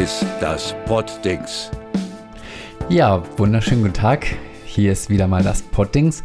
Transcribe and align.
ist 0.00 0.24
das 0.40 0.74
Poddings. 0.86 1.70
Ja, 2.88 3.22
wunderschönen 3.36 3.82
guten 3.82 3.92
Tag. 3.92 4.26
Hier 4.64 4.92
ist 4.92 5.10
wieder 5.10 5.28
mal 5.28 5.42
das 5.42 5.60
Poddings. 5.60 6.22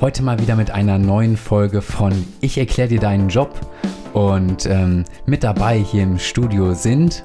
Heute 0.00 0.22
mal 0.22 0.38
wieder 0.38 0.54
mit 0.54 0.70
einer 0.70 0.96
neuen 0.96 1.36
Folge 1.36 1.82
von 1.82 2.12
Ich 2.40 2.56
erkläre 2.56 2.88
dir 2.88 3.00
deinen 3.00 3.28
Job. 3.28 3.58
Und 4.12 4.66
ähm, 4.66 5.04
mit 5.24 5.42
dabei 5.42 5.76
hier 5.76 6.04
im 6.04 6.20
Studio 6.20 6.72
sind 6.72 7.24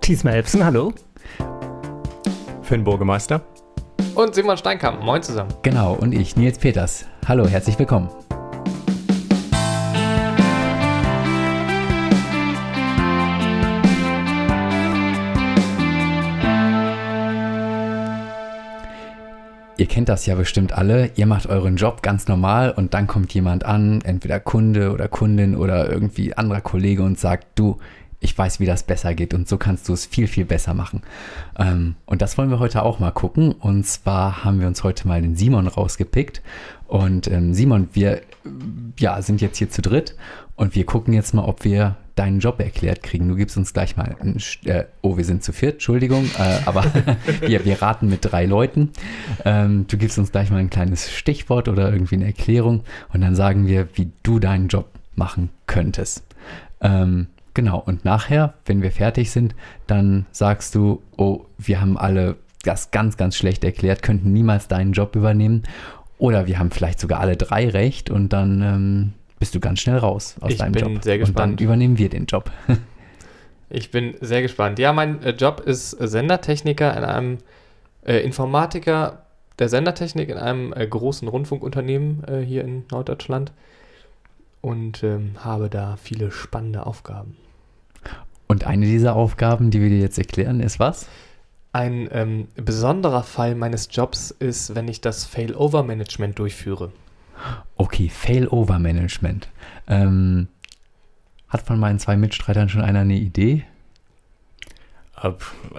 Thiesma 0.00 0.30
Elfsen, 0.30 0.64
hallo. 0.64 0.92
Finn 2.62 2.84
Burgemeister. 2.84 3.40
Und 4.14 4.36
Simon 4.36 4.56
Steinkamp, 4.56 5.02
moin 5.02 5.24
zusammen. 5.24 5.52
Genau, 5.62 5.94
und 5.94 6.12
ich, 6.12 6.36
Nils 6.36 6.56
Peters. 6.56 7.04
Hallo, 7.26 7.48
herzlich 7.48 7.76
willkommen. 7.80 8.10
Ihr 19.78 19.86
kennt 19.86 20.08
das 20.08 20.26
ja 20.26 20.34
bestimmt 20.34 20.72
alle. 20.72 21.12
Ihr 21.14 21.26
macht 21.26 21.46
euren 21.46 21.76
Job 21.76 22.02
ganz 22.02 22.26
normal 22.26 22.72
und 22.72 22.94
dann 22.94 23.06
kommt 23.06 23.32
jemand 23.32 23.64
an, 23.64 24.00
entweder 24.00 24.40
Kunde 24.40 24.90
oder 24.92 25.06
Kundin 25.06 25.54
oder 25.54 25.88
irgendwie 25.88 26.34
anderer 26.34 26.60
Kollege 26.60 27.04
und 27.04 27.16
sagt, 27.16 27.56
du, 27.56 27.78
ich 28.18 28.36
weiß, 28.36 28.58
wie 28.58 28.66
das 28.66 28.82
besser 28.82 29.14
geht 29.14 29.34
und 29.34 29.46
so 29.46 29.56
kannst 29.56 29.88
du 29.88 29.92
es 29.92 30.04
viel, 30.04 30.26
viel 30.26 30.44
besser 30.44 30.74
machen. 30.74 31.02
Ähm, 31.56 31.94
und 32.06 32.22
das 32.22 32.36
wollen 32.36 32.50
wir 32.50 32.58
heute 32.58 32.82
auch 32.82 32.98
mal 32.98 33.12
gucken. 33.12 33.52
Und 33.52 33.86
zwar 33.86 34.42
haben 34.42 34.58
wir 34.58 34.66
uns 34.66 34.82
heute 34.82 35.06
mal 35.06 35.22
den 35.22 35.36
Simon 35.36 35.68
rausgepickt. 35.68 36.42
Und 36.88 37.28
ähm, 37.28 37.54
Simon, 37.54 37.88
wir 37.92 38.22
ja, 38.98 39.22
sind 39.22 39.40
jetzt 39.40 39.58
hier 39.58 39.70
zu 39.70 39.80
dritt 39.80 40.16
und 40.58 40.74
wir 40.74 40.84
gucken 40.84 41.14
jetzt 41.14 41.34
mal, 41.34 41.44
ob 41.44 41.64
wir 41.64 41.96
deinen 42.16 42.40
Job 42.40 42.58
erklärt 42.60 43.04
kriegen. 43.04 43.28
Du 43.28 43.36
gibst 43.36 43.56
uns 43.56 43.72
gleich 43.72 43.96
mal, 43.96 44.16
äh, 44.64 44.84
oh, 45.02 45.16
wir 45.16 45.24
sind 45.24 45.44
zu 45.44 45.52
viert, 45.52 45.74
Entschuldigung, 45.74 46.24
äh, 46.36 46.58
aber 46.66 46.84
wir, 47.40 47.64
wir 47.64 47.80
raten 47.80 48.08
mit 48.08 48.20
drei 48.22 48.44
Leuten. 48.44 48.90
Ähm, 49.44 49.86
du 49.86 49.96
gibst 49.96 50.18
uns 50.18 50.32
gleich 50.32 50.50
mal 50.50 50.58
ein 50.58 50.68
kleines 50.68 51.12
Stichwort 51.12 51.68
oder 51.68 51.92
irgendwie 51.92 52.16
eine 52.16 52.26
Erklärung 52.26 52.82
und 53.12 53.20
dann 53.20 53.36
sagen 53.36 53.68
wir, 53.68 53.88
wie 53.94 54.10
du 54.24 54.40
deinen 54.40 54.66
Job 54.66 54.90
machen 55.14 55.50
könntest. 55.66 56.24
Ähm, 56.80 57.28
genau, 57.54 57.78
und 57.78 58.04
nachher, 58.04 58.54
wenn 58.66 58.82
wir 58.82 58.90
fertig 58.90 59.30
sind, 59.30 59.54
dann 59.86 60.26
sagst 60.32 60.74
du, 60.74 61.02
oh, 61.16 61.44
wir 61.56 61.80
haben 61.80 61.96
alle 61.96 62.34
das 62.64 62.90
ganz, 62.90 63.16
ganz 63.16 63.36
schlecht 63.36 63.62
erklärt, 63.62 64.02
könnten 64.02 64.32
niemals 64.32 64.66
deinen 64.66 64.92
Job 64.92 65.14
übernehmen. 65.14 65.62
Oder 66.18 66.48
wir 66.48 66.58
haben 66.58 66.72
vielleicht 66.72 66.98
sogar 66.98 67.20
alle 67.20 67.36
drei 67.36 67.68
recht 67.68 68.10
und 68.10 68.32
dann 68.32 68.60
ähm, 68.60 69.12
bist 69.38 69.54
du 69.54 69.60
ganz 69.60 69.80
schnell 69.80 69.98
raus 69.98 70.36
aus 70.40 70.52
ich 70.52 70.58
deinem 70.58 70.72
bin 70.72 70.94
Job. 70.94 71.04
sehr 71.04 71.18
gespannt. 71.18 71.52
Und 71.52 71.60
dann 71.60 71.64
übernehmen 71.64 71.98
wir 71.98 72.08
den 72.08 72.26
Job. 72.26 72.50
Ich 73.70 73.90
bin 73.90 74.14
sehr 74.22 74.40
gespannt. 74.40 74.78
Ja, 74.78 74.94
mein 74.94 75.22
äh, 75.22 75.32
Job 75.32 75.60
ist 75.60 75.90
Sendertechniker 75.90 76.96
in 76.96 77.04
einem 77.04 77.38
äh, 78.02 78.16
Informatiker 78.20 79.26
der 79.58 79.68
Sendertechnik 79.68 80.28
in 80.28 80.38
einem 80.38 80.72
äh, 80.72 80.86
großen 80.86 81.28
Rundfunkunternehmen 81.28 82.24
äh, 82.24 82.40
hier 82.40 82.64
in 82.64 82.84
Norddeutschland 82.90 83.52
und 84.60 85.02
ähm, 85.02 85.32
habe 85.38 85.68
da 85.68 85.96
viele 85.96 86.30
spannende 86.30 86.86
Aufgaben. 86.86 87.36
Und 88.46 88.66
eine 88.66 88.86
dieser 88.86 89.14
Aufgaben, 89.14 89.70
die 89.70 89.80
wir 89.80 89.90
dir 89.90 89.98
jetzt 90.00 90.18
erklären, 90.18 90.60
ist 90.60 90.80
was? 90.80 91.06
Ein 91.72 92.08
ähm, 92.12 92.48
besonderer 92.54 93.22
Fall 93.22 93.54
meines 93.54 93.88
Jobs 93.90 94.30
ist, 94.30 94.74
wenn 94.74 94.88
ich 94.88 95.02
das 95.02 95.26
Failover-Management 95.26 96.38
durchführe. 96.38 96.92
Okay, 97.76 98.08
Failover-Management. 98.08 99.48
Ähm, 99.88 100.48
hat 101.48 101.62
von 101.62 101.78
meinen 101.78 101.98
zwei 101.98 102.16
Mitstreitern 102.16 102.68
schon 102.68 102.82
einer 102.82 103.00
eine 103.00 103.14
Idee? 103.16 103.64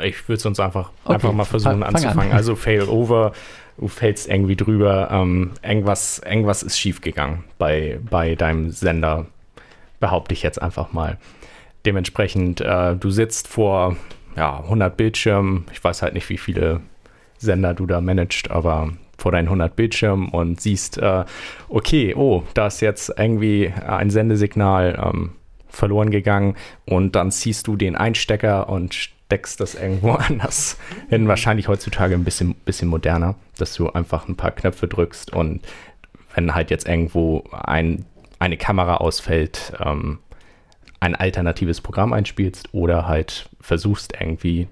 Ich 0.01 0.27
würde 0.27 0.37
es 0.37 0.45
uns 0.45 0.59
einfach, 0.59 0.91
Okay, 1.05 1.13
einfach 1.13 1.31
mal 1.31 1.45
versuchen 1.45 1.79
fang- 1.79 1.83
fang 1.83 1.95
anzufangen. 1.95 2.31
an. 2.31 2.37
Also 2.37 2.55
Fail 2.55 2.83
over, 2.83 3.31
du 3.77 3.87
fällst 3.87 4.27
irgendwie 4.27 4.57
drüber, 4.57 5.09
ähm, 5.11 5.51
irgendwas, 5.63 6.19
irgendwas 6.19 6.61
ist 6.63 6.77
schiefgegangen 6.77 7.45
bei, 7.57 7.99
bei 8.09 8.35
deinem 8.35 8.69
Sender, 8.71 9.27
behaupte 10.01 10.33
ich 10.33 10.43
jetzt 10.43 10.61
einfach 10.61 10.91
mal. 10.91 11.17
Dementsprechend, 11.85 12.59
äh, 12.59 12.95
du 12.97 13.09
sitzt 13.11 13.47
vor 13.47 13.95
ja, 14.35 14.59
100 14.59 14.97
Bildschirmen, 14.97 15.65
ich 15.71 15.81
weiß 15.81 16.01
halt 16.01 16.13
nicht, 16.13 16.27
wie 16.29 16.37
viele 16.37 16.81
Sender 17.37 17.73
du 17.73 17.85
da 17.85 18.01
managst, 18.01 18.51
aber 18.51 18.89
vor 19.19 19.31
deinen 19.31 19.47
100 19.47 19.75
Bildschirmen 19.75 20.29
und 20.29 20.61
siehst, 20.61 20.97
äh, 20.97 21.25
okay, 21.67 22.15
oh, 22.15 22.43
da 22.53 22.67
ist 22.67 22.81
jetzt 22.81 23.13
irgendwie 23.17 23.73
ein 23.85 24.09
Sendesignal 24.09 24.99
ähm, 25.03 25.31
verloren 25.67 26.11
gegangen 26.11 26.55
und 26.85 27.15
dann 27.15 27.31
ziehst 27.31 27.67
du 27.67 27.75
den 27.75 27.95
Einstecker 27.95 28.69
und 28.69 28.93
steckst 28.93 29.59
das 29.59 29.75
irgendwo 29.75 30.11
anders 30.27 30.77
hin. 31.09 31.27
Wahrscheinlich 31.27 31.67
heutzutage 31.67 32.15
ein 32.15 32.23
bisschen, 32.23 32.55
bisschen 32.55 32.87
moderner, 32.87 33.35
dass 33.57 33.75
du 33.75 33.89
einfach 33.89 34.27
ein 34.27 34.35
paar 34.35 34.51
Knöpfe 34.51 34.87
drückst 34.87 35.33
und 35.33 35.61
wenn 36.33 36.53
halt 36.55 36.71
jetzt 36.71 36.87
irgendwo 36.87 37.43
ein, 37.51 38.05
eine 38.39 38.57
Kamera 38.57 38.97
ausfällt, 38.97 39.73
ähm, 39.83 40.19
ein 40.99 41.15
alternatives 41.15 41.81
Programm 41.81 42.13
einspielst 42.13 42.73
oder 42.73 43.07
halt 43.07 43.49
versuchst 43.61 44.13
irgendwie 44.19 44.67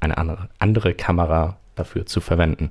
eine 0.00 0.18
andere, 0.18 0.48
andere 0.58 0.94
Kamera 0.94 1.58
dafür 1.74 2.06
zu 2.06 2.20
verwenden. 2.20 2.70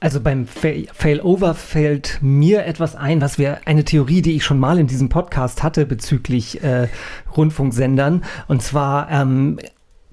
Also 0.00 0.20
beim 0.20 0.46
Fail- 0.46 0.88
Failover 0.92 1.54
fällt 1.54 2.18
mir 2.20 2.66
etwas 2.66 2.94
ein, 2.94 3.20
was 3.20 3.38
wir 3.38 3.66
eine 3.66 3.84
Theorie, 3.84 4.20
die 4.22 4.36
ich 4.36 4.44
schon 4.44 4.58
mal 4.58 4.78
in 4.78 4.86
diesem 4.86 5.08
Podcast 5.08 5.62
hatte 5.62 5.86
bezüglich 5.86 6.62
äh, 6.62 6.88
Rundfunksendern. 7.36 8.24
Und 8.46 8.62
zwar, 8.62 9.10
ähm, 9.10 9.58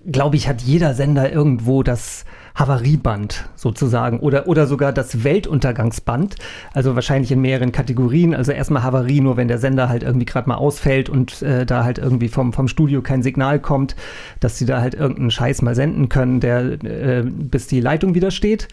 glaube 0.09 0.37
ich, 0.37 0.47
hat 0.47 0.61
jeder 0.61 0.93
Sender 0.93 1.31
irgendwo 1.31 1.83
das 1.83 2.25
Havarieband 2.55 3.49
sozusagen 3.55 4.19
oder, 4.19 4.47
oder 4.47 4.67
sogar 4.67 4.91
das 4.91 5.23
Weltuntergangsband. 5.23 6.35
Also 6.73 6.95
wahrscheinlich 6.95 7.31
in 7.31 7.41
mehreren 7.41 7.71
Kategorien. 7.71 8.33
Also 8.35 8.51
erstmal 8.51 8.83
Havarie, 8.83 9.21
nur 9.21 9.37
wenn 9.37 9.47
der 9.47 9.57
Sender 9.57 9.89
halt 9.89 10.03
irgendwie 10.03 10.25
gerade 10.25 10.49
mal 10.49 10.55
ausfällt 10.55 11.09
und 11.09 11.41
äh, 11.41 11.65
da 11.65 11.83
halt 11.83 11.97
irgendwie 11.97 12.27
vom, 12.27 12.53
vom 12.53 12.67
Studio 12.67 13.01
kein 13.01 13.23
Signal 13.23 13.59
kommt, 13.59 13.95
dass 14.39 14.57
sie 14.57 14.65
da 14.65 14.81
halt 14.81 14.93
irgendeinen 14.93 15.31
Scheiß 15.31 15.61
mal 15.61 15.75
senden 15.75 16.09
können, 16.09 16.39
der 16.39 16.83
äh, 16.83 17.23
bis 17.23 17.67
die 17.67 17.79
Leitung 17.79 18.15
wieder 18.15 18.31
steht. 18.31 18.67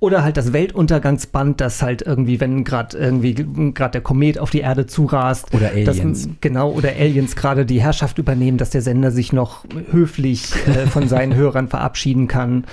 Oder 0.00 0.22
halt 0.22 0.36
das 0.36 0.52
Weltuntergangsband, 0.52 1.62
das 1.62 1.80
halt 1.80 2.02
irgendwie, 2.02 2.38
wenn 2.38 2.64
gerade 2.64 2.98
irgendwie 2.98 3.34
gerade 3.72 3.92
der 3.92 4.00
Komet 4.02 4.38
auf 4.38 4.50
die 4.50 4.60
Erde 4.60 4.86
zurast. 4.86 5.54
Oder 5.54 5.70
Aliens. 5.70 6.26
Dass, 6.26 6.36
genau, 6.42 6.72
oder 6.72 6.90
Aliens 6.90 7.36
gerade 7.36 7.64
die 7.64 7.80
Herrschaft 7.80 8.18
übernehmen, 8.18 8.58
dass 8.58 8.70
der 8.70 8.82
Sender 8.82 9.10
sich 9.10 9.32
noch 9.32 9.64
höflich 9.92 10.52
äh, 10.66 10.86
von 10.88 11.08
seinen 11.08 11.34
Hörern 11.36 11.68
verabschieden 11.68 12.28
kann 12.28 12.64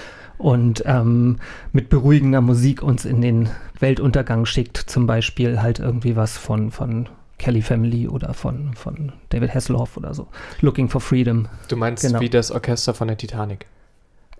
und 0.41 0.83
ähm, 0.85 1.37
mit 1.71 1.89
beruhigender 1.89 2.41
Musik 2.41 2.81
uns 2.81 3.05
in 3.05 3.21
den 3.21 3.49
Weltuntergang 3.79 4.45
schickt. 4.45 4.77
Zum 4.77 5.07
Beispiel 5.07 5.61
halt 5.61 5.79
irgendwie 5.79 6.15
was 6.15 6.37
von, 6.37 6.71
von 6.71 7.07
Kelly 7.37 7.61
Family 7.61 8.07
oder 8.07 8.33
von, 8.33 8.73
von 8.73 9.11
David 9.29 9.53
Hasselhoff 9.53 9.97
oder 9.97 10.13
so. 10.13 10.27
Looking 10.61 10.89
for 10.89 11.01
Freedom. 11.01 11.47
Du 11.67 11.77
meinst 11.77 12.03
Genau. 12.03 12.19
wie 12.19 12.29
das 12.29 12.51
Orchester 12.51 12.93
von 12.93 13.07
der 13.07 13.17
Titanic. 13.17 13.65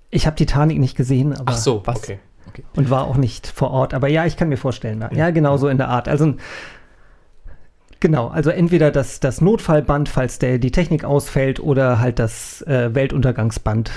Ich 0.09 0.25
habe 0.27 0.35
Titanic 0.35 0.79
nicht 0.79 0.97
gesehen, 0.97 1.33
aber 1.33 1.53
Ach 1.53 1.57
so, 1.57 1.81
was? 1.85 1.97
okay. 1.97 2.19
und 2.75 2.89
war 2.89 3.05
auch 3.05 3.15
nicht 3.17 3.47
vor 3.47 3.71
Ort. 3.71 3.93
Aber 3.93 4.07
ja, 4.09 4.25
ich 4.25 4.35
kann 4.37 4.49
mir 4.49 4.57
vorstellen. 4.57 5.05
Ja, 5.13 5.29
genau 5.29 5.57
so 5.57 5.67
in 5.69 5.77
der 5.77 5.87
Art. 5.89 6.07
Also 6.09 6.33
genau, 7.99 8.27
also 8.27 8.49
entweder 8.49 8.91
das, 8.91 9.19
das 9.19 9.39
Notfallband, 9.41 10.09
falls 10.09 10.39
der, 10.39 10.57
die 10.57 10.71
Technik 10.71 11.03
ausfällt, 11.05 11.59
oder 11.59 11.99
halt 11.99 12.19
das 12.19 12.61
äh, 12.63 12.93
Weltuntergangsband 12.93 13.91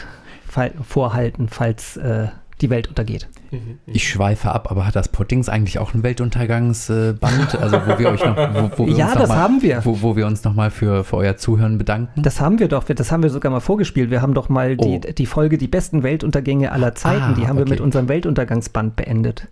vorhalten, 0.82 1.48
falls 1.48 1.96
äh, 1.96 2.28
die 2.60 2.70
Welt 2.70 2.88
untergeht. 2.88 3.28
Ich 3.86 4.08
schweife 4.08 4.50
ab, 4.52 4.70
aber 4.70 4.86
hat 4.86 4.96
das 4.96 5.08
Pottings 5.08 5.48
eigentlich 5.48 5.78
auch 5.78 5.92
ein 5.94 6.02
Weltuntergangsband? 6.02 7.54
Also 7.60 7.78
wo 7.86 7.98
wir 7.98 8.08
euch 8.10 8.24
noch, 8.24 8.36
wo, 8.36 8.70
wo 8.78 8.86
wir 8.86 8.94
Ja, 8.94 9.06
uns 9.06 9.14
das 9.18 9.28
mal, 9.28 9.36
haben 9.38 9.62
wir. 9.62 9.84
Wo, 9.84 10.02
wo 10.02 10.16
wir 10.16 10.26
uns 10.26 10.44
nochmal 10.44 10.70
für, 10.70 11.04
für 11.04 11.16
euer 11.18 11.36
Zuhören 11.36 11.78
bedanken. 11.78 12.22
Das 12.22 12.40
haben 12.40 12.58
wir 12.58 12.68
doch, 12.68 12.84
das 12.84 13.10
haben 13.12 13.22
wir 13.22 13.30
sogar 13.30 13.50
mal 13.52 13.60
vorgespielt. 13.60 14.10
Wir 14.10 14.22
haben 14.22 14.34
doch 14.34 14.48
mal 14.48 14.76
Oh. 14.78 14.98
die, 15.00 15.14
die 15.14 15.26
Folge 15.26 15.58
Die 15.58 15.68
besten 15.68 16.02
Weltuntergänge 16.02 16.72
aller 16.72 16.94
Zeiten, 16.94 17.22
Ah, 17.22 17.34
die 17.34 17.46
haben 17.46 17.56
wir 17.56 17.62
okay. 17.62 17.70
mit 17.72 17.80
unserem 17.80 18.08
Weltuntergangsband 18.08 18.96
beendet. 18.96 19.48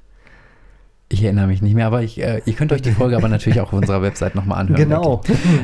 Ich 1.13 1.23
erinnere 1.23 1.47
mich 1.47 1.61
nicht 1.61 1.75
mehr, 1.75 1.87
aber 1.87 2.03
ich, 2.03 2.19
äh, 2.23 2.41
ihr 2.47 2.55
könnt 2.55 2.73
euch 2.73 2.81
die 2.81 2.91
Folge 2.91 3.17
aber 3.19 3.29
natürlich 3.29 3.61
auch 3.61 3.67
auf 3.67 3.75
unserer 3.75 4.01
Website 4.01 4.35
nochmal 4.35 4.61
anhören. 4.61 4.81
Genau. 4.81 5.21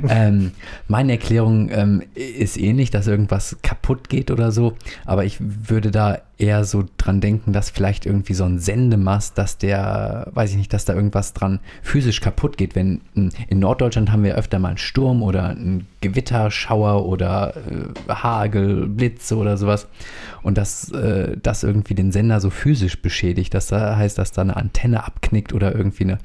ähm, 0.08 0.52
meine 0.88 1.12
Erklärung 1.12 1.70
ähm, 1.70 2.02
ist 2.14 2.58
ähnlich, 2.58 2.90
dass 2.90 3.06
irgendwas 3.06 3.56
kaputt 3.62 4.10
geht 4.10 4.30
oder 4.30 4.52
so, 4.52 4.74
aber 5.06 5.24
ich 5.24 5.38
würde 5.40 5.90
da 5.90 6.18
eher 6.38 6.64
so 6.64 6.84
dran 6.96 7.20
denken, 7.20 7.52
dass 7.52 7.68
vielleicht 7.68 8.06
irgendwie 8.06 8.34
so 8.34 8.44
ein 8.44 8.60
Sendemast, 8.60 9.36
dass 9.36 9.58
der, 9.58 10.28
weiß 10.32 10.52
ich 10.52 10.56
nicht, 10.56 10.72
dass 10.72 10.84
da 10.84 10.94
irgendwas 10.94 11.32
dran 11.32 11.58
physisch 11.82 12.20
kaputt 12.20 12.56
geht. 12.56 12.76
Wenn 12.76 13.00
m, 13.16 13.30
in 13.48 13.58
Norddeutschland 13.58 14.12
haben 14.12 14.22
wir 14.22 14.36
öfter 14.36 14.60
mal 14.60 14.68
einen 14.68 14.78
Sturm 14.78 15.22
oder 15.22 15.48
einen 15.48 15.86
Gewitterschauer 16.00 17.06
oder 17.06 17.54
äh, 17.56 18.12
Hagel, 18.12 18.86
Blitze 18.86 19.36
oder 19.36 19.56
sowas 19.56 19.88
und 20.42 20.56
dass 20.56 20.92
äh, 20.92 21.36
das 21.42 21.64
irgendwie 21.64 21.94
den 21.94 22.12
Sender 22.12 22.40
so 22.40 22.50
physisch 22.50 23.02
beschädigt, 23.02 23.52
dass 23.52 23.66
da 23.66 23.96
heißt, 23.96 24.16
dass 24.16 24.30
da 24.30 24.42
eine 24.42 24.56
Antenne 24.56 25.04
abknickt 25.04 25.52
oder 25.52 25.74
irgendwie 25.74 26.04
eine 26.04 26.18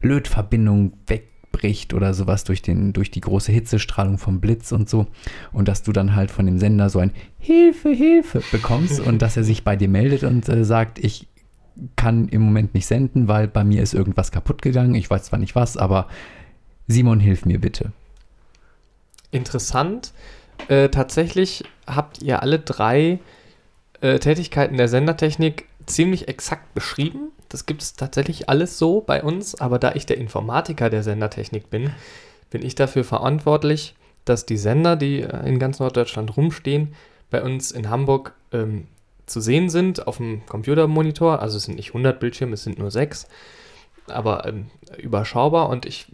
Lötverbindung 0.00 0.94
weg 1.06 1.24
bricht 1.52 1.94
oder 1.94 2.14
sowas 2.14 2.44
durch, 2.44 2.62
den, 2.62 2.92
durch 2.92 3.10
die 3.10 3.20
große 3.20 3.52
Hitzestrahlung 3.52 4.18
vom 4.18 4.40
Blitz 4.40 4.72
und 4.72 4.88
so. 4.88 5.06
Und 5.52 5.68
dass 5.68 5.82
du 5.82 5.92
dann 5.92 6.14
halt 6.14 6.30
von 6.30 6.46
dem 6.46 6.58
Sender 6.58 6.90
so 6.90 6.98
ein 6.98 7.12
Hilfe, 7.38 7.90
Hilfe 7.90 8.42
bekommst 8.52 9.00
und 9.00 9.22
dass 9.22 9.36
er 9.36 9.44
sich 9.44 9.64
bei 9.64 9.76
dir 9.76 9.88
meldet 9.88 10.24
und 10.24 10.48
äh, 10.48 10.64
sagt, 10.64 10.98
ich 10.98 11.26
kann 11.96 12.28
im 12.28 12.42
Moment 12.42 12.74
nicht 12.74 12.86
senden, 12.86 13.28
weil 13.28 13.48
bei 13.48 13.64
mir 13.64 13.82
ist 13.82 13.94
irgendwas 13.94 14.32
kaputt 14.32 14.62
gegangen. 14.62 14.94
Ich 14.94 15.08
weiß 15.08 15.24
zwar 15.24 15.38
nicht 15.38 15.54
was, 15.54 15.76
aber 15.76 16.08
Simon, 16.88 17.20
hilf 17.20 17.44
mir 17.44 17.60
bitte. 17.60 17.92
Interessant. 19.30 20.12
Äh, 20.68 20.88
tatsächlich 20.88 21.64
habt 21.86 22.22
ihr 22.22 22.42
alle 22.42 22.58
drei 22.58 23.20
äh, 24.00 24.18
Tätigkeiten 24.18 24.76
der 24.76 24.88
Sendertechnik 24.88 25.66
ziemlich 25.88 26.28
exakt 26.28 26.74
beschrieben. 26.74 27.32
Das 27.48 27.66
gibt 27.66 27.82
es 27.82 27.94
tatsächlich 27.94 28.48
alles 28.48 28.78
so 28.78 29.00
bei 29.00 29.22
uns, 29.22 29.54
aber 29.54 29.78
da 29.78 29.92
ich 29.92 30.06
der 30.06 30.18
Informatiker 30.18 30.90
der 30.90 31.02
Sendertechnik 31.02 31.70
bin, 31.70 31.90
bin 32.50 32.64
ich 32.64 32.74
dafür 32.74 33.04
verantwortlich, 33.04 33.94
dass 34.24 34.46
die 34.46 34.56
Sender, 34.56 34.96
die 34.96 35.22
äh, 35.22 35.48
in 35.48 35.58
ganz 35.58 35.78
Norddeutschland 35.78 36.36
rumstehen, 36.36 36.94
bei 37.30 37.42
uns 37.42 37.70
in 37.70 37.90
Hamburg 37.90 38.34
ähm, 38.52 38.86
zu 39.26 39.40
sehen 39.40 39.68
sind 39.68 40.06
auf 40.06 40.18
dem 40.18 40.44
Computermonitor. 40.46 41.40
Also 41.40 41.56
es 41.58 41.64
sind 41.64 41.76
nicht 41.76 41.90
100 41.90 42.18
Bildschirme, 42.20 42.54
es 42.54 42.64
sind 42.64 42.78
nur 42.78 42.90
sechs, 42.90 43.28
aber 44.06 44.46
ähm, 44.46 44.70
überschaubar 44.96 45.68
und 45.68 45.86
ich 45.86 46.06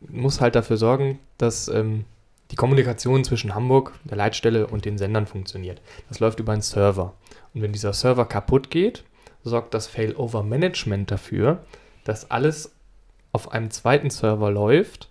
muss 0.00 0.40
halt 0.40 0.54
dafür 0.54 0.76
sorgen, 0.76 1.18
dass 1.38 1.68
ähm, 1.68 2.04
die 2.50 2.56
Kommunikation 2.56 3.24
zwischen 3.24 3.54
Hamburg, 3.54 3.94
der 4.04 4.16
Leitstelle 4.16 4.66
und 4.66 4.84
den 4.84 4.98
Sendern 4.98 5.26
funktioniert. 5.26 5.80
Das 6.08 6.20
läuft 6.20 6.38
über 6.38 6.52
einen 6.52 6.62
Server. 6.62 7.14
Und 7.54 7.62
wenn 7.62 7.72
dieser 7.72 7.92
Server 7.92 8.26
kaputt 8.26 8.70
geht, 8.70 9.04
sorgt 9.44 9.74
das 9.74 9.86
Failover 9.86 10.42
Management 10.42 11.10
dafür, 11.10 11.64
dass 12.04 12.30
alles 12.30 12.72
auf 13.32 13.52
einem 13.52 13.70
zweiten 13.70 14.10
Server 14.10 14.50
läuft, 14.50 15.08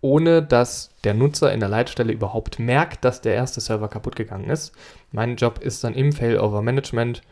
ohne 0.00 0.42
dass 0.42 0.90
der 1.04 1.14
Nutzer 1.14 1.52
in 1.52 1.60
der 1.60 1.68
Leitstelle 1.68 2.12
überhaupt 2.12 2.58
merkt, 2.58 3.04
dass 3.04 3.20
der 3.20 3.34
erste 3.34 3.60
Server 3.60 3.88
kaputt 3.88 4.16
gegangen 4.16 4.50
ist. 4.50 4.72
Mein 5.12 5.36
Job 5.36 5.58
ist 5.58 5.84
dann 5.84 5.94
im 5.94 6.12
Failover 6.12 6.60
Management, 6.60 7.22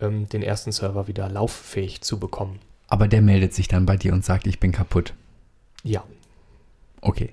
ähm, 0.00 0.28
den 0.28 0.42
ersten 0.42 0.70
Server 0.70 1.08
wieder 1.08 1.28
lauffähig 1.28 2.02
zu 2.02 2.18
bekommen. 2.18 2.60
Aber 2.88 3.08
der 3.08 3.22
meldet 3.22 3.54
sich 3.54 3.68
dann 3.68 3.86
bei 3.86 3.96
dir 3.96 4.12
und 4.12 4.24
sagt, 4.24 4.46
ich 4.46 4.60
bin 4.60 4.72
kaputt. 4.72 5.14
Ja. 5.82 6.04
Okay. 7.00 7.30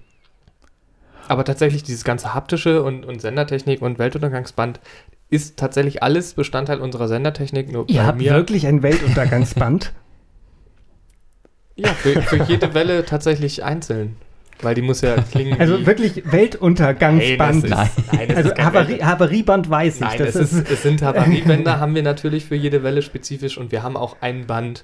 Aber 1.28 1.44
tatsächlich 1.44 1.84
dieses 1.84 2.06
ganze 2.06 2.34
haptische 2.34 2.84
und, 2.84 3.04
und 3.04 3.20
Sendertechnik 3.20 3.82
und 3.82 4.00
Weltuntergangsband 4.00 4.80
ist 5.30 5.58
tatsächlich 5.58 6.04
alles 6.04 6.34
Bestandteil 6.34 6.80
unserer 6.80 7.08
Sendertechnik. 7.08 7.72
Nur 7.72 7.86
Ihr 7.90 8.06
habt 8.06 8.18
mir, 8.18 8.34
wirklich 8.34 8.66
ein 8.68 8.82
Weltuntergangsband? 8.84 9.94
ja, 11.76 11.90
für, 11.90 12.22
für 12.22 12.44
jede 12.44 12.74
Welle 12.74 13.06
tatsächlich 13.06 13.64
einzeln. 13.64 14.16
Weil 14.62 14.74
die 14.74 14.82
muss 14.82 15.02
ja 15.02 15.16
klingen. 15.22 15.60
Also 15.60 15.86
wirklich 15.86 16.24
Weltuntergangsband. 16.32 17.70
Nein, 17.70 17.70
das 17.70 17.98
ist- 17.98 18.14
nein, 18.14 18.36
also 18.36 18.50
Havarie, 18.58 19.04
Havarieband 19.04 19.70
weiß 19.70 19.96
ich. 19.96 20.02
Nein, 20.02 20.18
das 20.18 20.36
es, 20.36 20.54
ist, 20.54 20.72
es 20.72 20.82
sind 20.82 21.02
Havariebänder, 21.04 21.80
haben 21.80 21.94
wir 21.94 22.02
natürlich 22.04 22.46
für 22.46 22.56
jede 22.56 22.82
Welle 22.82 23.02
spezifisch 23.04 23.58
und 23.58 23.72
wir 23.72 23.84
haben 23.84 23.96
auch 23.96 24.18
ein 24.22 24.48
Band, 24.48 24.84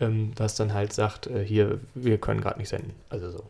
ähm, 0.00 0.32
das 0.34 0.56
dann 0.56 0.74
halt 0.74 0.92
sagt, 0.92 1.26
äh, 1.28 1.42
hier, 1.42 1.78
wir 1.94 2.18
können 2.18 2.40
gerade 2.42 2.58
nicht 2.58 2.68
senden. 2.68 2.92
Also 3.08 3.30
so. 3.30 3.44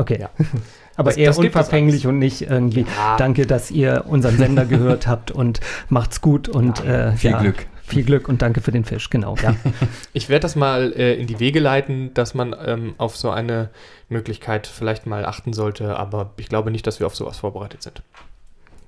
Okay. 0.00 0.18
Ja. 0.20 0.30
Aber 0.96 1.10
Das- 1.10 1.16
eher 1.16 1.28
das 1.28 1.38
unverfänglich 1.38 2.06
und 2.06 2.18
nicht 2.18 2.42
irgendwie. 2.42 2.80
Ja. 2.96 3.16
Danke, 3.16 3.46
dass 3.46 3.70
ihr 3.70 4.04
unseren 4.06 4.36
Sender 4.36 4.64
gehört 4.66 5.06
habt 5.06 5.30
und 5.30 5.60
macht's 5.88 6.20
gut 6.20 6.48
und 6.48 6.84
äh, 6.84 7.12
Viel 7.12 7.30
ja, 7.30 7.40
Glück. 7.40 7.66
Viel 7.82 8.04
Glück 8.04 8.28
und 8.28 8.40
danke 8.42 8.60
für 8.60 8.70
den 8.70 8.84
Fisch, 8.84 9.10
genau. 9.10 9.34
Ja. 9.42 9.54
Ich 10.12 10.28
werde 10.28 10.42
das 10.42 10.56
mal 10.56 10.92
äh, 10.92 11.14
in 11.14 11.26
die 11.26 11.40
Wege 11.40 11.58
leiten, 11.60 12.12
dass 12.14 12.34
man 12.34 12.54
ähm, 12.64 12.94
auf 12.98 13.16
so 13.16 13.30
eine 13.30 13.70
Möglichkeit 14.08 14.66
vielleicht 14.66 15.06
mal 15.06 15.24
achten 15.24 15.52
sollte, 15.52 15.96
aber 15.96 16.32
ich 16.36 16.48
glaube 16.48 16.70
nicht, 16.70 16.86
dass 16.86 17.00
wir 17.00 17.06
auf 17.06 17.16
sowas 17.16 17.38
vorbereitet 17.38 17.82
sind. 17.82 18.02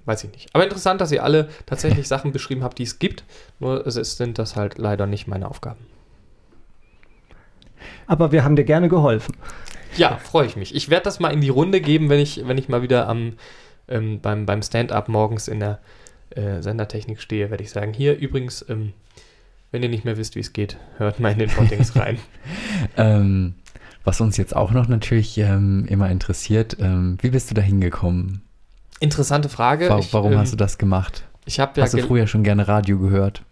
Weiß 0.05 0.23
ich 0.25 0.33
nicht. 0.33 0.49
Aber 0.53 0.65
interessant, 0.65 1.01
dass 1.01 1.11
ihr 1.13 1.23
alle 1.25 1.49
tatsächlich 1.67 2.07
Sachen 2.15 2.31
beschrieben 2.33 2.63
habt, 2.63 2.79
die 2.79 2.83
es 2.85 2.99
gibt, 2.99 3.25
nur 3.59 3.87
es 3.87 3.97
ist- 3.97 4.19
sind 4.19 4.39
das 4.39 4.55
halt 4.57 4.79
leider 4.79 5.07
nicht 5.07 5.27
meine 5.29 5.49
Aufgaben. 5.49 5.81
Aber 8.07 8.33
wir 8.33 8.45
haben 8.45 8.57
dir 8.57 8.65
gerne 8.65 8.89
geholfen. 8.89 9.35
Ja, 9.97 10.17
freue 10.17 10.47
ich 10.47 10.57
mich. 10.57 10.75
Ich 10.75 10.89
werde 10.89 11.05
das 11.05 11.21
mal 11.21 11.31
in 11.31 11.41
die 11.41 11.49
Runde 11.49 11.81
geben, 11.81 12.09
wenn 12.09 12.21
ich, 12.21 12.47
wenn 12.47 12.59
ich 12.59 12.69
mal 12.69 12.83
wieder 12.83 13.09
am, 13.09 13.35
ähm, 13.89 14.21
beim, 14.21 14.47
beim 14.47 14.63
Stand-up 14.63 15.09
morgens 15.09 15.49
in 15.49 15.61
der 15.61 15.81
äh, 16.31 16.63
Sendertechnik 16.63 17.21
stehe, 17.21 17.51
werde 17.51 17.63
ich 17.63 17.71
sagen, 17.71 17.93
hier 17.93 18.17
übrigens, 18.19 18.65
ähm, 18.69 18.93
wenn 19.71 19.83
ihr 19.83 19.89
nicht 19.89 20.05
mehr 20.05 20.17
wisst, 20.17 20.35
wie 20.35 20.41
es 20.41 20.53
geht, 20.53 20.77
hört 20.99 21.21
mal 21.21 21.33
in 21.33 21.39
den 21.39 21.51
Poddings 21.51 21.97
rein. 21.97 22.19
Ähm, 22.97 23.55
was 24.05 24.21
uns 24.21 24.37
jetzt 24.37 24.55
auch 24.57 24.73
noch 24.73 24.89
natürlich 24.89 25.39
ähm, 25.39 25.87
immer 25.89 26.11
interessiert, 26.11 26.77
ähm, 26.81 27.19
wie 27.21 27.31
bist 27.31 27.51
du 27.51 27.55
da 27.55 27.63
hingekommen? 27.63 28.43
Interessante 29.01 29.49
Frage. 29.49 29.89
Wa 29.89 29.99
Ich, 29.99 30.13
warum 30.13 30.33
ähm, 30.33 30.39
hast 30.39 30.53
du 30.53 30.57
das 30.57 30.79
gemacht? 30.79 31.25
Ich 31.45 31.61
habe 31.61 31.73
ja 31.77 31.85
hast 31.85 31.95
du 31.95 32.03
früher 32.03 32.27
schon 32.27 32.45
gerne 32.45 32.69
Radio 32.69 32.99
gehört? 32.99 33.43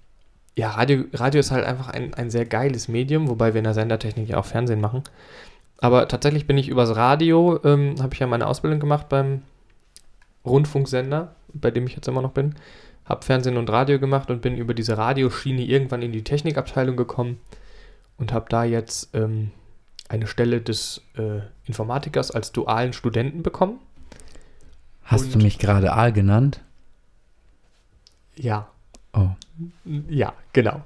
Ja, 0.57 0.71
Radio, 0.71 1.05
Radio 1.13 1.41
ist 1.41 1.51
halt 1.51 1.65
einfach 1.65 1.89
ein, 1.89 2.15
ein 2.15 2.31
sehr 2.31 2.45
geiles 2.45 2.89
Medium, 2.89 3.29
wobei 3.29 3.55
wir 3.55 3.59
in 3.59 3.65
der 3.65 3.75
Sendertechnik 3.75 4.29
ja 4.29 4.39
auch 4.39 4.45
Fernsehen 4.45 4.81
machen. 4.81 5.03
Aber 5.81 6.09
tatsächlich 6.09 6.47
bin 6.47 6.59
ich 6.59 6.69
übers 6.69 6.95
Radio, 6.95 7.59
ähm, 7.65 7.95
habe 8.01 8.13
ich 8.15 8.21
ja 8.21 8.27
meine 8.27 8.47
Ausbildung 8.47 8.81
gemacht 8.81 9.09
beim 9.09 9.43
Rundfunksender, 10.45 11.35
bei 11.55 11.71
dem 11.71 11.87
ich 11.87 11.95
jetzt 11.95 12.09
immer 12.09 12.23
noch 12.23 12.33
bin. 12.33 12.55
Habe 13.07 13.25
Fernsehen 13.25 13.57
und 13.57 13.71
Radio 13.71 13.99
gemacht 13.99 14.31
und 14.31 14.43
bin 14.43 14.57
über 14.57 14.75
diese 14.75 14.97
Radioschiene 14.99 15.63
irgendwann 15.63 16.03
in 16.03 16.13
die 16.13 16.23
Technikabteilung 16.25 16.97
gekommen 16.97 17.39
und 18.19 18.33
habe 18.33 18.47
da 18.49 18.65
jetzt 18.65 19.15
ähm, 19.15 19.51
eine 20.09 20.27
Stelle 20.27 20.61
des 20.61 21.03
äh, 21.17 21.41
Informatikers 21.65 22.31
als 22.31 22.53
dualen 22.53 22.93
Studenten 22.93 23.43
bekommen. 23.43 23.79
Hast 25.05 25.31
du 25.31 25.35
Und- 25.39 25.43
mich 25.45 25.59
gerade 25.59 25.93
Aal 25.93 26.13
genannt? 26.13 26.61
Ja, 28.37 28.69
Oh. 29.13 29.31
ja, 30.09 30.33
genau. 30.53 30.83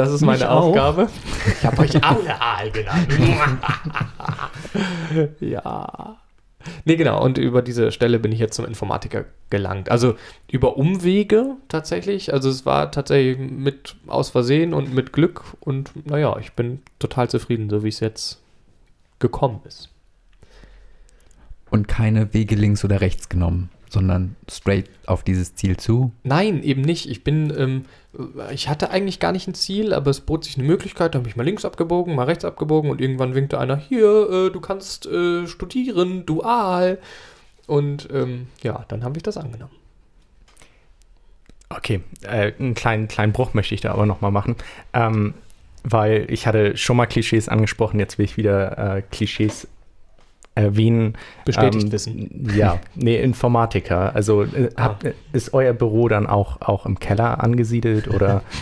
Das 0.00 0.12
ist 0.12 0.22
Mich 0.22 0.28
meine 0.28 0.50
auch? 0.50 0.68
Aufgabe. 0.68 1.10
Ich 1.46 1.66
habe 1.66 1.82
euch 1.82 1.94
alle 2.04 2.40
Aal 2.40 2.70
genannt. 2.70 3.08
ja. 5.40 6.16
Nee, 6.86 6.96
genau. 6.96 7.22
Und 7.22 7.36
über 7.36 7.60
diese 7.60 7.92
Stelle 7.92 8.18
bin 8.18 8.32
ich 8.32 8.38
jetzt 8.38 8.56
zum 8.56 8.64
Informatiker 8.64 9.26
gelangt. 9.50 9.90
Also 9.90 10.14
über 10.50 10.78
Umwege 10.78 11.56
tatsächlich. 11.68 12.32
Also 12.32 12.48
es 12.48 12.64
war 12.64 12.90
tatsächlich 12.90 13.38
mit 13.50 13.96
aus 14.06 14.30
Versehen 14.30 14.72
und 14.72 14.94
mit 14.94 15.12
Glück. 15.12 15.42
Und 15.60 15.90
naja, 16.06 16.34
ich 16.38 16.52
bin 16.54 16.80
total 16.98 17.28
zufrieden, 17.28 17.68
so 17.68 17.84
wie 17.84 17.88
es 17.88 18.00
jetzt 18.00 18.40
gekommen 19.18 19.60
ist. 19.66 19.90
Und 21.68 21.88
keine 21.88 22.32
Wege 22.32 22.54
links 22.54 22.84
oder 22.86 23.02
rechts 23.02 23.28
genommen, 23.28 23.68
sondern 23.90 24.36
straight 24.50 24.88
auf 25.06 25.24
dieses 25.24 25.54
Ziel 25.56 25.76
zu. 25.76 26.12
Nein, 26.22 26.62
eben 26.62 26.80
nicht. 26.80 27.10
Ich 27.10 27.24
bin, 27.24 27.52
ähm, 27.56 27.84
ich 28.52 28.68
hatte 28.68 28.90
eigentlich 28.90 29.18
gar 29.18 29.32
nicht 29.32 29.48
ein 29.48 29.54
Ziel, 29.54 29.92
aber 29.92 30.10
es 30.10 30.20
bot 30.20 30.44
sich 30.44 30.56
eine 30.56 30.66
Möglichkeit, 30.66 31.14
da 31.14 31.18
habe 31.18 31.28
ich 31.28 31.36
mal 31.36 31.42
links 31.42 31.64
abgebogen, 31.64 32.14
mal 32.14 32.24
rechts 32.24 32.44
abgebogen 32.44 32.90
und 32.90 33.00
irgendwann 33.00 33.34
winkte 33.34 33.58
einer, 33.58 33.76
hier, 33.76 34.30
äh, 34.30 34.50
du 34.50 34.60
kannst 34.60 35.06
äh, 35.06 35.46
studieren, 35.46 36.24
dual. 36.24 36.98
Und 37.66 38.08
ähm, 38.12 38.46
ja, 38.62 38.84
dann 38.88 39.04
habe 39.04 39.16
ich 39.16 39.22
das 39.22 39.36
angenommen. 39.36 39.74
Okay, 41.68 42.00
äh, 42.22 42.52
einen 42.58 42.74
kleinen, 42.74 43.08
kleinen 43.08 43.32
Bruch 43.32 43.54
möchte 43.54 43.74
ich 43.74 43.80
da 43.80 43.92
aber 43.92 44.06
nochmal 44.06 44.32
machen, 44.32 44.56
ähm, 44.92 45.34
weil 45.84 46.26
ich 46.28 46.46
hatte 46.46 46.76
schon 46.76 46.96
mal 46.96 47.06
Klischees 47.06 47.48
angesprochen, 47.48 48.00
jetzt 48.00 48.18
will 48.18 48.24
ich 48.24 48.36
wieder 48.36 48.96
äh, 48.96 49.02
Klischees 49.02 49.68
erwähnen. 50.60 51.16
Bestätigt 51.44 51.84
Ähm, 51.86 51.92
wissen. 51.92 52.52
Ja, 52.56 52.80
nee, 52.94 53.20
Informatiker. 53.20 54.14
Also 54.14 54.42
äh, 54.44 54.70
Ah. 54.76 54.84
habt, 54.84 55.06
ist 55.32 55.52
euer 55.54 55.72
Büro 55.72 56.08
dann 56.08 56.26
auch, 56.26 56.60
auch 56.60 56.86
im 56.86 56.98
Keller 56.98 57.42
angesiedelt 57.42 58.08
oder? 58.08 58.42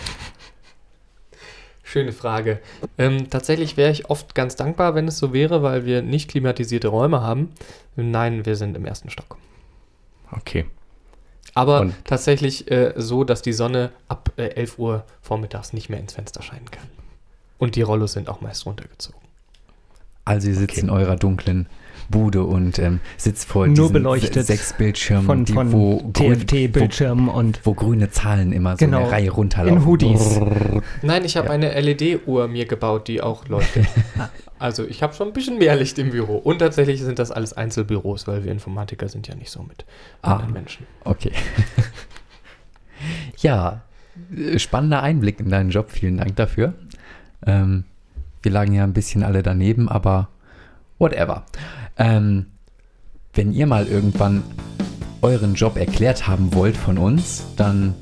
Schöne 1.83 2.13
Frage. 2.13 2.61
Ähm, 2.99 3.31
tatsächlich 3.31 3.77
wäre 3.79 3.91
ich 3.91 4.11
oft 4.11 4.35
ganz 4.35 4.57
dankbar, 4.57 4.95
wenn 4.95 5.09
es 5.09 5.19
so 5.19 5.33
wäre, 5.33 5.63
weil 5.63 5.87
wir 5.87 6.03
nicht 6.03 6.29
klimatisierte 6.31 6.89
Räume 6.89 7.23
haben. 7.23 7.51
Nein, 7.97 8.45
wir 8.45 8.57
sind 8.57 8.77
im 8.77 8.85
ersten 8.85 9.09
Stock. 9.09 9.39
Okay. 10.31 10.67
Aber 11.55 11.81
Und- 11.81 11.95
tatsächlich 12.05 12.71
äh, 12.71 12.93
so, 12.97 13.25
dass 13.25 13.41
die 13.41 13.55
Sonne 13.55 13.91
ab 14.07 14.31
äh, 14.37 14.49
11 14.51 14.79
Uhr 14.79 15.05
vormittags 15.23 15.73
nicht 15.73 15.89
mehr 15.89 15.99
ins 15.99 16.13
Fenster 16.13 16.43
scheinen 16.43 16.71
kann. 16.71 16.87
Und 17.57 17.75
die 17.75 17.83
Rollos 17.83 18.13
sind 18.13 18.29
auch 18.29 18.43
meist 18.43 18.67
runtergezogen. 18.67 19.19
Also 20.27 20.49
ihr 20.49 20.55
sitzt 20.57 20.73
Okay. 20.77 20.81
in 20.83 20.91
eurer 20.91 21.17
dunklen 21.17 21.69
Bude 22.11 22.43
und 22.45 22.79
ähm, 22.79 23.01
sitzt 23.17 23.47
vor 23.49 23.67
Nur 23.67 23.75
diesen 23.77 23.93
beleuchtet 23.93 24.35
se- 24.35 24.43
sechs 24.43 24.73
Bildschirmen, 24.73 25.27
Von, 25.27 25.45
die, 25.45 25.53
von 25.53 25.73
wo, 25.73 26.11
TFT-Bildschirmen 26.13 27.29
und 27.29 27.61
wo, 27.65 27.75
grüne 27.75 28.11
Zahlen 28.11 28.53
immer 28.53 28.73
so 28.73 28.77
Genau. 28.85 29.01
eine 29.01 29.11
Reihe 29.13 29.31
runterlaufen. 29.31 29.81
in 29.83 29.87
Hoodies. 29.87 30.41
Nein, 31.03 31.25
ich 31.25 31.37
habe 31.37 31.49
Ja. 31.49 31.55
eine 31.55 31.73
LED-Uhr 31.81 32.49
mir 32.49 32.67
gebaut, 32.67 33.09
die 33.09 33.21
auch 33.21 33.47
leuchtet. 33.49 33.87
also 34.59 34.87
ich 34.87 35.03
habe 35.03 35.13
schon 35.15 35.29
ein 35.29 35.33
bisschen 35.35 35.59
mehr 35.59 35.77
Licht 35.77 35.99
im 35.99 36.11
Büro. 36.11 36.37
Und 36.39 36.61
tatsächlich 36.61 37.03
sind 37.03 37.19
das 37.19 37.31
alles 37.31 37.53
Einzelbüros, 37.53 38.27
weil 38.27 38.45
wir 38.45 38.53
Informatiker 38.53 39.09
sind 39.09 39.29
ja 39.29 39.35
nicht 39.35 39.51
so 39.51 39.63
mit 39.63 39.85
Ah. 40.23 40.35
anderen 40.35 40.53
Menschen. 40.55 40.87
Okay. 41.05 41.33
ja, 43.39 43.83
äh, 44.37 44.59
spannender 44.59 45.03
Einblick 45.03 45.41
in 45.41 45.51
deinen 45.51 45.71
Job. 45.71 45.91
Vielen 45.91 46.19
Dank 46.19 46.37
dafür. 46.37 46.75
Ähm, 47.47 47.85
wir 48.43 48.53
lagen 48.53 48.73
ja 48.73 48.85
ein 48.85 48.93
bisschen 48.93 49.23
alle 49.23 49.43
daneben, 49.43 49.89
aber 49.89 50.29
whatever. 50.99 51.45
Ähm, 51.99 52.47
wenn 53.35 53.53
ihr 53.53 53.67
mal 53.67 53.87
irgendwann 53.87 54.43
euren 55.23 55.55
Job 55.55 55.77
erklärt 55.77 56.27
haben 56.27 56.55
wollt 56.55 56.77
von 56.77 56.99
uns, 56.99 57.45
dann 57.57 57.95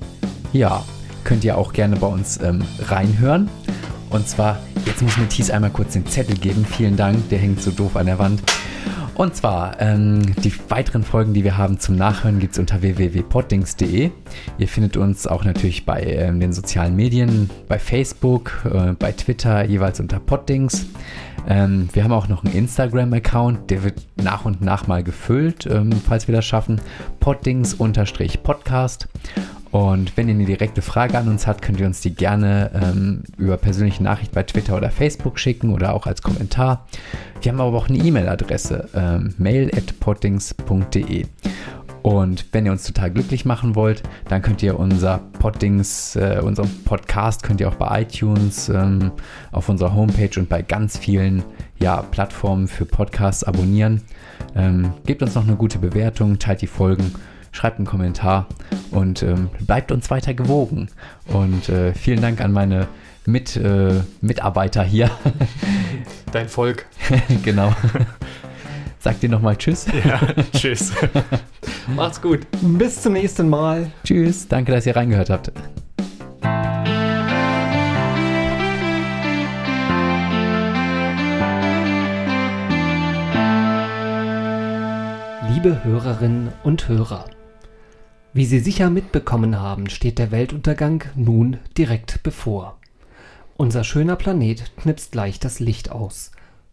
ja, 0.53 0.85
könnt 1.25 1.45
ihr 1.45 1.59
auch 1.59 1.73
gerne 1.73 1.97
bei 1.97 2.07
uns 2.07 2.41
ähm, 2.41 2.63
reinhören. 2.81 3.51
Und 4.11 4.29
zwar, 4.29 4.61
jetzt 4.85 5.03
muss 5.03 5.17
mir 5.17 5.29
Thies 5.29 5.51
einmal 5.51 5.71
kurz 5.71 5.95
den 5.95 6.07
Zettel 6.07 6.37
geben. 6.37 6.65
Vielen 6.65 6.97
Dank, 6.97 7.29
der 7.31 7.39
hängt 7.39 7.61
so 7.61 7.71
doof 7.71 7.97
an 7.97 8.07
der 8.07 8.19
Wand. 8.19 8.43
Und 9.17 9.35
zwar, 9.35 9.81
ähm, 9.81 10.35
die 10.43 10.53
weiteren 10.69 11.03
Folgen, 11.03 11.33
die 11.33 11.43
wir 11.43 11.57
haben 11.57 11.81
zum 11.81 11.97
Nachhören, 11.97 12.39
gibt 12.39 12.53
es 12.53 12.59
unter 12.59 12.83
www.poddings.de. 12.83 14.11
Ihr 14.59 14.69
findet 14.69 14.99
uns 14.99 15.27
auch 15.27 15.43
natürlich 15.43 15.87
bei 15.87 16.03
ähm, 16.03 16.39
den 16.39 16.53
sozialen 16.53 16.95
Medien, 16.95 17.49
bei 17.67 17.79
Facebook, 17.79 18.53
äh, 18.71 18.93
bei 18.93 19.13
Twitter, 19.13 19.65
jeweils 19.65 20.01
unter 20.01 20.21
Poddings. 20.21 20.85
Ähm, 21.49 21.89
wir 21.95 22.05
haben 22.05 22.13
auch 22.13 22.29
noch 22.29 22.45
einen 22.45 22.55
Instagram-Account, 22.55 23.71
der 23.71 23.85
wird 23.85 24.07
nach 24.17 24.45
und 24.45 24.61
nach 24.61 24.87
mal 24.87 25.03
gefüllt, 25.03 25.65
ähm, 25.65 25.93
falls 25.93 26.29
wir 26.29 26.35
das 26.35 26.45
schaffen. 26.45 26.79
Poddings-Podcast. 27.21 29.09
Und 29.77 30.17
wenn 30.17 30.27
ihr 30.27 30.35
eine 30.35 30.47
direkte 30.47 30.81
Frage 30.81 31.19
an 31.19 31.29
uns 31.29 31.47
habt, 31.47 31.61
könnt 31.61 31.79
ihr 31.81 31.85
uns 31.85 32.01
die 32.01 32.15
gerne 32.15 32.71
ähm, 32.73 33.25
über 33.37 33.59
persönliche 33.59 34.03
Nachricht 34.03 34.33
bei 34.33 34.43
Twitter 34.43 34.75
oder 34.75 34.91
Facebook 34.91 35.39
schicken 35.39 35.71
oder 35.71 35.93
auch 35.93 36.07
als 36.07 36.23
Kommentar. 36.23 36.87
Wir 37.43 37.53
haben 37.53 37.61
aber 37.61 37.77
auch 37.77 37.91
eine 37.91 37.99
E-Mail-Adresse, 37.99 38.89
ähm, 38.95 39.35
mail.poddings.de. 39.37 41.27
Und 42.01 42.47
wenn 42.53 42.65
ihr 42.65 42.73
uns 42.73 42.85
total 42.85 43.11
glücklich 43.11 43.45
machen 43.45 43.75
wollt, 43.75 44.03
dann 44.31 44.41
könnt 44.41 44.63
ihr 44.63 44.81
unser 44.81 45.19
Poddings, 45.39 46.17
äh, 46.17 46.41
unseren 46.43 46.71
Podcast 46.87 47.43
könnt 47.43 47.61
ihr 47.61 47.69
auch 47.69 47.75
bei 47.75 48.01
iTunes, 48.01 48.71
ähm, 48.71 49.11
auf 49.53 49.69
unserer 49.69 49.95
Homepage 49.95 50.41
und 50.41 50.49
bei 50.49 50.63
ganz 50.63 50.97
vielen 50.97 51.45
ja, 51.79 52.01
Plattformen 52.01 52.67
für 52.67 52.87
Podcasts 52.87 53.45
abonnieren. 53.45 54.01
Ähm, 54.55 54.95
gebt 55.05 55.21
uns 55.21 55.35
noch 55.35 55.47
eine 55.47 55.57
gute 55.57 55.79
Bewertung, 55.79 56.39
teilt 56.39 56.63
die 56.63 56.67
Folgen, 56.67 57.13
schreibt 57.57 57.79
einen 57.79 57.87
Kommentar 57.87 58.47
und 58.91 59.23
ähm, 59.23 59.49
bleibt 59.61 59.91
uns 59.91 60.11
weiter 60.11 60.35
gewogen. 60.35 60.89
Und 61.27 61.69
äh, 61.69 61.95
vielen 61.95 62.21
Dank 62.21 62.41
an 62.41 62.53
meine 62.53 62.87
Mit, 63.25 63.57
äh, 63.57 64.03
Mitarbeiter 64.21 64.85
hier. 64.85 65.11
Dein 66.33 66.49
Volk. 66.49 66.87
genau. 67.43 67.75
Sagt 68.99 69.23
ihr 69.23 69.31
nochmal 69.31 69.57
Tschüss. 69.57 69.87
Ja, 70.05 70.21
tschüss. 70.53 70.93
Macht's 71.97 72.21
gut. 72.21 72.41
Bis 72.61 73.03
zum 73.03 73.15
nächsten 73.15 73.49
Mal. 73.49 73.91
Tschüss. 74.05 74.49
Danke, 74.49 74.73
dass 74.73 74.85
ihr 74.87 74.95
reingehört 74.95 75.31
habt. 75.31 75.53
Liebe 85.67 85.83
Hörerinnen 85.83 86.53
und 86.63 86.87
Hörer, 86.87 87.25
wie 88.37 88.45
Sie 88.45 88.59
sicher 88.59 88.91
mitbekommen 88.91 89.59
haben, 89.59 89.89
steht 89.89 90.19
der 90.19 90.31
Weltuntergang 90.31 91.05
nun 91.15 91.57
direkt 91.79 92.23
bevor. 92.23 92.79
Unser 93.57 93.83
schöner 93.83 94.17
Planet 94.17 94.77
knipst 94.77 95.13
gleich 95.13 95.41
das 95.41 95.59
Licht 95.59 95.91
aus. 95.91 96.33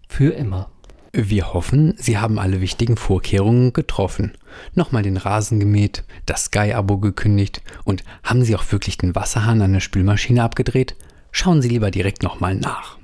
Für 0.10 0.34
immer. 0.34 0.70
Wir 1.14 1.54
hoffen, 1.54 1.94
Sie 1.98 2.18
haben 2.18 2.38
alle 2.38 2.60
wichtigen 2.60 2.98
Vorkehrungen 2.98 3.72
getroffen. 3.72 4.34
Nochmal 4.76 5.04
den 5.04 5.16
Rasen 5.16 5.62
gemäht, 5.62 6.04
das 6.26 6.46
Sky-Abo 6.46 6.98
gekündigt 6.98 7.62
und 7.86 8.04
haben 8.24 8.44
Sie 8.44 8.58
auch 8.58 8.70
wirklich 8.74 8.98
den 8.98 9.16
Wasserhahn 9.16 9.62
an 9.62 9.72
der 9.72 9.80
Spülmaschine 9.80 10.44
abgedreht? 10.44 10.98
Schauen 11.32 11.62
Sie 11.62 11.70
lieber 11.70 11.92
direkt 11.92 12.24
nochmal 12.24 12.56
nach. 12.56 12.98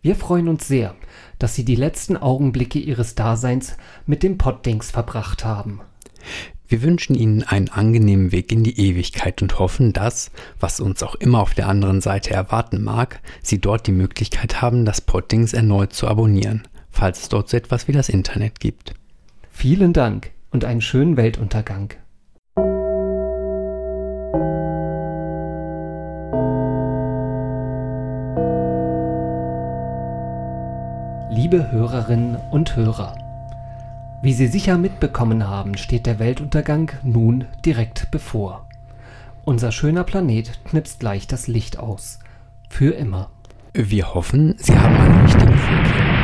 Wir 0.00 0.14
freuen 0.14 0.46
uns 0.46 0.68
sehr, 0.68 0.94
dass 1.40 1.56
Sie 1.56 1.64
die 1.64 1.74
letzten 1.74 2.16
Augenblicke 2.16 2.78
Ihres 2.78 3.16
Daseins 3.16 3.76
mit 4.06 4.22
dem 4.22 4.38
Poddings 4.38 4.92
verbracht 4.92 5.44
haben. 5.44 5.80
Wir 6.70 6.82
wünschen 6.82 7.14
Ihnen 7.14 7.42
einen 7.44 7.70
angenehmen 7.70 8.30
Weg 8.30 8.52
in 8.52 8.62
die 8.62 8.78
Ewigkeit 8.78 9.40
und 9.40 9.58
hoffen, 9.58 9.94
dass, 9.94 10.30
was 10.60 10.80
uns 10.80 11.02
auch 11.02 11.14
immer 11.14 11.40
auf 11.40 11.54
der 11.54 11.66
anderen 11.66 12.02
Seite 12.02 12.34
erwarten 12.34 12.84
mag, 12.84 13.20
Sie 13.42 13.58
dort 13.58 13.86
die 13.86 13.92
Möglichkeit 13.92 14.60
haben, 14.60 14.84
das 14.84 15.00
Poddings 15.00 15.54
erneut 15.54 15.94
zu 15.94 16.06
abonnieren, 16.06 16.68
falls 16.90 17.22
es 17.22 17.28
dort 17.30 17.48
so 17.48 17.56
etwas 17.56 17.88
wie 17.88 17.92
das 17.92 18.10
Internet 18.10 18.60
gibt. 18.60 18.92
Vielen 19.50 19.94
Dank 19.94 20.30
und 20.50 20.66
einen 20.66 20.82
schönen 20.82 21.16
Weltuntergang. 21.16 21.94
Liebe 31.30 31.72
Hörerinnen 31.72 32.36
und 32.50 32.76
Hörer, 32.76 33.16
wie 34.22 34.32
Sie 34.32 34.48
sicher 34.48 34.78
mitbekommen 34.78 35.46
haben, 35.46 35.76
steht 35.76 36.06
der 36.06 36.18
Weltuntergang 36.18 36.90
nun 37.02 37.44
direkt 37.64 38.10
bevor. 38.10 38.66
Unser 39.44 39.72
schöner 39.72 40.04
Planet 40.04 40.58
knipst 40.64 41.00
gleich 41.00 41.26
das 41.26 41.46
Licht 41.46 41.78
aus. 41.78 42.18
Für 42.68 42.90
immer. 42.90 43.30
Wir 43.72 44.14
hoffen, 44.14 44.54
Sie 44.58 44.76
haben 44.76 44.96
alle 44.96 45.24
wichtigen 45.24 45.56
Vorkehrungen 45.56 46.17